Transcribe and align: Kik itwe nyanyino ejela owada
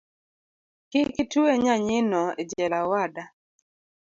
Kik 0.91 1.09
itwe 1.23 1.51
nyanyino 1.65 2.23
ejela 2.41 2.77
owada 2.85 3.23